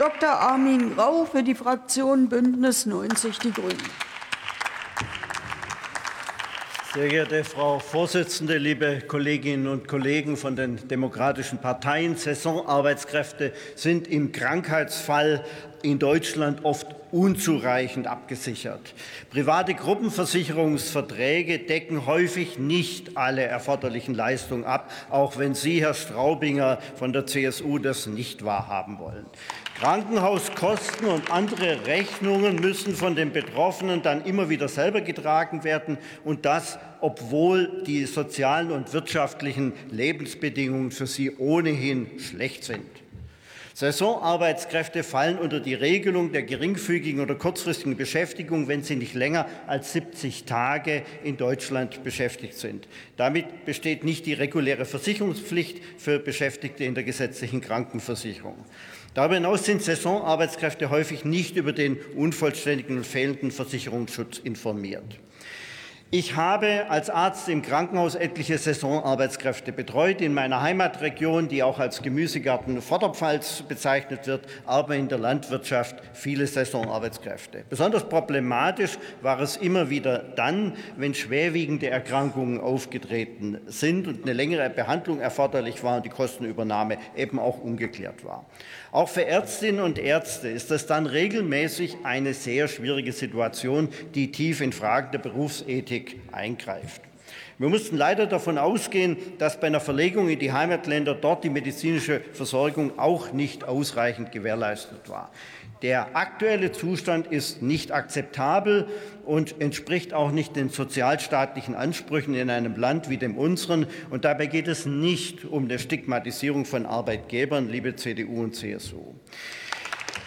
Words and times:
Dr. 0.00 0.30
Armin 0.30 0.94
Grau 0.94 1.26
für 1.26 1.42
die 1.42 1.54
Fraktion 1.54 2.30
Bündnis 2.30 2.86
90 2.86 3.38
Die 3.40 3.52
Grünen. 3.52 3.76
Sehr 6.94 7.08
geehrte 7.08 7.44
Frau 7.44 7.78
Vorsitzende, 7.78 8.56
liebe 8.56 9.02
Kolleginnen 9.06 9.66
und 9.66 9.88
Kollegen 9.88 10.38
von 10.38 10.56
den 10.56 10.88
demokratischen 10.88 11.58
Parteien, 11.58 12.16
Saisonarbeitskräfte 12.16 13.52
sind 13.74 14.08
im 14.08 14.32
Krankheitsfall 14.32 15.44
in 15.82 15.98
Deutschland 15.98 16.64
oft 16.64 16.86
unzureichend 17.12 18.06
abgesichert. 18.06 18.94
Private 19.30 19.74
Gruppenversicherungsverträge 19.74 21.58
decken 21.60 22.06
häufig 22.06 22.58
nicht 22.58 23.16
alle 23.16 23.42
erforderlichen 23.42 24.14
Leistungen 24.14 24.64
ab, 24.64 24.90
auch 25.10 25.38
wenn 25.38 25.54
Sie, 25.54 25.80
Herr 25.80 25.94
Straubinger 25.94 26.78
von 26.96 27.12
der 27.12 27.26
CSU, 27.26 27.78
das 27.78 28.06
nicht 28.06 28.44
wahrhaben 28.44 28.98
wollen. 28.98 29.26
Krankenhauskosten 29.78 31.08
und 31.08 31.30
andere 31.30 31.86
Rechnungen 31.86 32.56
müssen 32.56 32.94
von 32.94 33.14
den 33.14 33.32
Betroffenen 33.32 34.02
dann 34.02 34.24
immer 34.26 34.50
wieder 34.50 34.68
selber 34.68 35.00
getragen 35.00 35.64
werden, 35.64 35.96
und 36.22 36.44
das, 36.44 36.78
obwohl 37.00 37.82
die 37.86 38.04
sozialen 38.04 38.72
und 38.72 38.92
wirtschaftlichen 38.92 39.72
Lebensbedingungen 39.90 40.90
für 40.90 41.06
sie 41.06 41.36
ohnehin 41.36 42.18
schlecht 42.18 42.64
sind. 42.64 42.84
Saisonarbeitskräfte 43.74 45.02
fallen 45.02 45.38
unter 45.38 45.60
die 45.60 45.74
Regelung 45.74 46.32
der 46.32 46.42
geringfügigen 46.42 47.20
oder 47.20 47.34
kurzfristigen 47.34 47.96
Beschäftigung, 47.96 48.68
wenn 48.68 48.82
sie 48.82 48.96
nicht 48.96 49.14
länger 49.14 49.46
als 49.66 49.92
70 49.92 50.44
Tage 50.44 51.02
in 51.22 51.36
Deutschland 51.36 52.02
beschäftigt 52.02 52.54
sind. 52.54 52.88
Damit 53.16 53.64
besteht 53.64 54.04
nicht 54.04 54.26
die 54.26 54.32
reguläre 54.32 54.84
Versicherungspflicht 54.84 55.80
für 55.98 56.18
Beschäftigte 56.18 56.84
in 56.84 56.94
der 56.94 57.04
gesetzlichen 57.04 57.60
Krankenversicherung. 57.60 58.56
Darüber 59.14 59.34
hinaus 59.34 59.64
sind 59.64 59.82
Saisonarbeitskräfte 59.82 60.90
häufig 60.90 61.24
nicht 61.24 61.56
über 61.56 61.72
den 61.72 61.96
unvollständigen 62.14 62.98
und 62.98 63.06
fehlenden 63.06 63.50
Versicherungsschutz 63.50 64.38
informiert. 64.38 65.18
Ich 66.12 66.34
habe 66.34 66.86
als 66.88 67.08
Arzt 67.08 67.48
im 67.48 67.62
Krankenhaus 67.62 68.16
etliche 68.16 68.58
Saisonarbeitskräfte 68.58 69.70
betreut 69.70 70.20
in 70.20 70.34
meiner 70.34 70.60
Heimatregion, 70.60 71.46
die 71.46 71.62
auch 71.62 71.78
als 71.78 72.02
Gemüsegarten 72.02 72.82
Vorderpfalz 72.82 73.62
bezeichnet 73.62 74.26
wird, 74.26 74.40
aber 74.66 74.96
in 74.96 75.06
der 75.06 75.18
Landwirtschaft 75.18 75.94
viele 76.12 76.48
Saisonarbeitskräfte. 76.48 77.62
Besonders 77.70 78.08
problematisch 78.08 78.98
war 79.22 79.38
es 79.38 79.56
immer 79.56 79.88
wieder 79.88 80.18
dann, 80.34 80.72
wenn 80.96 81.14
schwerwiegende 81.14 81.88
Erkrankungen 81.88 82.60
aufgetreten 82.60 83.60
sind 83.66 84.08
und 84.08 84.24
eine 84.24 84.32
längere 84.32 84.68
Behandlung 84.68 85.20
erforderlich 85.20 85.84
war 85.84 85.98
und 85.98 86.06
die 86.06 86.10
Kostenübernahme 86.10 86.98
eben 87.16 87.38
auch 87.38 87.62
ungeklärt 87.62 88.24
war. 88.24 88.46
Auch 88.90 89.08
für 89.08 89.24
Ärztinnen 89.24 89.80
und 89.80 89.96
Ärzte 89.96 90.48
ist 90.48 90.72
das 90.72 90.86
dann 90.86 91.06
regelmäßig 91.06 91.98
eine 92.02 92.34
sehr 92.34 92.66
schwierige 92.66 93.12
Situation, 93.12 93.90
die 94.16 94.32
tief 94.32 94.60
in 94.60 94.72
Fragen 94.72 95.12
der 95.12 95.20
Berufsethik 95.20 95.99
eingreift. 96.32 97.02
Wir 97.58 97.68
mussten 97.68 97.96
leider 97.96 98.26
davon 98.26 98.58
ausgehen, 98.58 99.16
dass 99.38 99.60
bei 99.60 99.66
einer 99.66 99.80
Verlegung 99.80 100.28
in 100.28 100.38
die 100.38 100.52
Heimatländer 100.52 101.14
dort 101.14 101.44
die 101.44 101.50
medizinische 101.50 102.22
Versorgung 102.32 102.98
auch 102.98 103.32
nicht 103.32 103.64
ausreichend 103.64 104.32
gewährleistet 104.32 105.08
war. 105.08 105.30
Der 105.82 106.14
aktuelle 106.14 106.72
Zustand 106.72 107.26
ist 107.26 107.62
nicht 107.62 107.90
akzeptabel 107.90 108.86
und 109.24 109.60
entspricht 109.62 110.12
auch 110.12 110.30
nicht 110.30 110.54
den 110.54 110.68
sozialstaatlichen 110.68 111.74
Ansprüchen 111.74 112.34
in 112.34 112.50
einem 112.50 112.76
Land 112.76 113.08
wie 113.08 113.16
dem 113.16 113.38
unseren. 113.38 113.86
Und 114.10 114.26
dabei 114.26 114.46
geht 114.46 114.68
es 114.68 114.84
nicht 114.84 115.46
um 115.46 115.68
die 115.68 115.78
Stigmatisierung 115.78 116.66
von 116.66 116.84
Arbeitgebern, 116.84 117.70
liebe 117.70 117.96
CDU 117.96 118.42
und 118.42 118.54
CSU. 118.54 119.14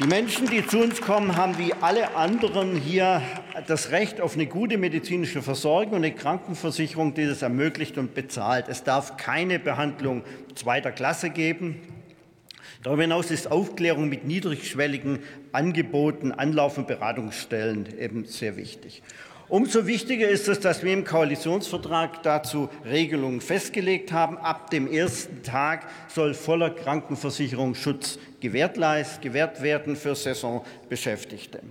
Die 0.00 0.06
Menschen, 0.06 0.46
die 0.46 0.64
zu 0.64 0.78
uns 0.78 1.00
kommen, 1.00 1.34
haben 1.34 1.58
wie 1.58 1.74
alle 1.80 2.14
anderen 2.14 2.76
hier 2.76 3.20
das 3.66 3.90
Recht 3.90 4.20
auf 4.20 4.34
eine 4.34 4.46
gute 4.46 4.78
medizinische 4.78 5.42
Versorgung 5.42 5.94
und 5.94 6.04
eine 6.04 6.14
Krankenversicherung, 6.14 7.14
die 7.14 7.26
das 7.26 7.42
ermöglicht 7.42 7.98
und 7.98 8.14
bezahlt. 8.14 8.68
Es 8.68 8.84
darf 8.84 9.16
keine 9.16 9.58
Behandlung 9.58 10.22
zweiter 10.54 10.92
Klasse 10.92 11.30
geben. 11.30 11.80
Darüber 12.84 13.02
hinaus 13.02 13.32
ist 13.32 13.50
Aufklärung 13.50 14.08
mit 14.08 14.24
niedrigschwelligen 14.24 15.18
Angeboten, 15.50 16.30
Anlauf- 16.30 16.78
und 16.78 16.86
Beratungsstellen 16.86 17.98
eben 17.98 18.24
sehr 18.24 18.56
wichtig. 18.56 19.02
Umso 19.48 19.86
wichtiger 19.86 20.28
ist 20.28 20.46
es, 20.46 20.60
dass 20.60 20.82
wir 20.82 20.92
im 20.92 21.04
Koalitionsvertrag 21.04 22.22
dazu 22.22 22.68
Regelungen 22.84 23.40
festgelegt 23.40 24.12
haben. 24.12 24.36
Ab 24.36 24.68
dem 24.68 24.86
ersten 24.86 25.42
Tag 25.42 25.86
soll 26.08 26.34
voller 26.34 26.68
Krankenversicherungsschutz 26.68 28.18
gewährt 28.40 28.78
werden 28.78 29.96
für 29.96 30.14
Saisonbeschäftigte. 30.14 31.62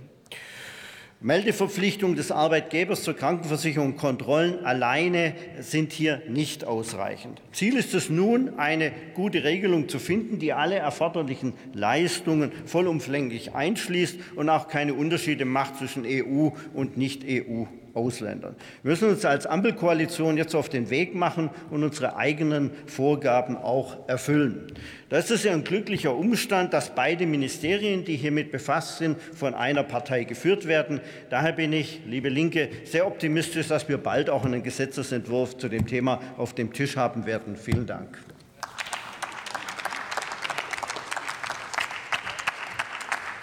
Meldeverpflichtung 1.20 2.14
des 2.14 2.30
Arbeitgebers 2.30 3.02
zur 3.02 3.14
Krankenversicherung 3.14 3.88
und 3.88 3.96
Kontrollen 3.96 4.64
alleine 4.64 5.34
sind 5.58 5.92
hier 5.92 6.22
nicht 6.28 6.64
ausreichend. 6.64 7.42
Ziel 7.52 7.76
ist 7.76 7.92
es 7.92 8.08
nun, 8.08 8.56
eine 8.56 8.92
gute 9.14 9.42
Regelung 9.42 9.88
zu 9.88 9.98
finden, 9.98 10.38
die 10.38 10.52
alle 10.52 10.76
erforderlichen 10.76 11.54
Leistungen 11.74 12.52
vollumfänglich 12.66 13.52
einschließt 13.52 14.16
und 14.36 14.48
auch 14.48 14.68
keine 14.68 14.94
Unterschiede 14.94 15.44
macht 15.44 15.78
zwischen 15.78 16.04
EU 16.06 16.50
und 16.72 16.96
Nicht-EU 16.96 17.64
Ausländern. 17.94 18.56
Wir 18.82 18.90
müssen 18.90 19.08
uns 19.08 19.24
als 19.24 19.46
Ampelkoalition 19.46 20.36
jetzt 20.36 20.54
auf 20.54 20.68
den 20.68 20.90
Weg 20.90 21.14
machen 21.14 21.50
und 21.70 21.82
unsere 21.82 22.16
eigenen 22.16 22.70
Vorgaben 22.86 23.56
auch 23.56 24.08
erfüllen. 24.08 24.72
Da 25.08 25.18
ist 25.18 25.44
ja 25.44 25.52
ein 25.52 25.64
glücklicher 25.64 26.14
Umstand, 26.14 26.72
dass 26.72 26.94
beide 26.94 27.26
Ministerien, 27.26 28.04
die 28.04 28.16
hiermit 28.16 28.52
befasst 28.52 28.98
sind, 28.98 29.20
von 29.20 29.54
einer 29.54 29.82
Partei 29.82 30.24
geführt 30.24 30.68
werden. 30.68 31.00
Daher 31.30 31.52
bin 31.52 31.72
ich, 31.72 32.02
liebe 32.06 32.28
Linke, 32.28 32.68
sehr 32.84 33.06
optimistisch, 33.06 33.68
dass 33.68 33.88
wir 33.88 33.98
bald 33.98 34.28
auch 34.28 34.44
einen 34.44 34.62
Gesetzesentwurf 34.62 35.56
zu 35.56 35.68
dem 35.68 35.86
Thema 35.86 36.20
auf 36.36 36.54
dem 36.54 36.72
Tisch 36.72 36.96
haben 36.96 37.26
werden. 37.26 37.56
Vielen 37.56 37.86
Dank. 37.86 38.18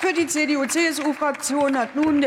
Für 0.06 0.14
die 0.14 0.28
CDU-CSU-Fraktion 0.28 1.76
hat 1.76 1.96
nun 1.96 2.22
der 2.22 2.24